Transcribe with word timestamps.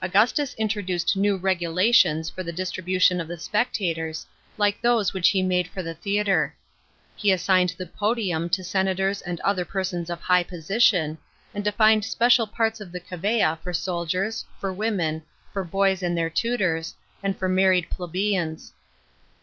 Augustus 0.00 0.54
introduced 0.54 1.14
new 1.14 1.36
regulations 1.36 2.32
<or 2.38 2.42
the 2.42 2.50
distribution 2.54 3.20
of 3.20 3.28
the 3.28 3.36
spectators, 3.36 4.24
like 4.56 4.80
those 4.80 5.12
which 5.12 5.28
he 5.28 5.42
made 5.42 5.68
for 5.68 5.82
the 5.82 5.92
theatre. 5.92 6.54
He 7.14 7.30
assigned 7.32 7.74
the 7.76 7.84
podium 7.84 8.48
to 8.48 8.64
senators 8.64 9.20
and 9.20 9.40
other 9.40 9.66
persons 9.66 10.08
of 10.08 10.22
high 10.22 10.44
position, 10.44 11.18
and 11.52 11.62
defined 11.62 12.06
special 12.06 12.46
parts 12.46 12.80
of 12.80 12.92
the 12.92 13.00
cavea 13.00 13.58
for 13.62 13.74
soldiers, 13.74 14.46
for 14.58 14.72
women, 14.72 15.22
for 15.52 15.64
boys 15.64 16.02
and 16.02 16.16
their 16.16 16.30
tutors, 16.30 16.94
and 17.22 17.36
for 17.38 17.46
married 17.46 17.90
plebeians. 17.90 18.72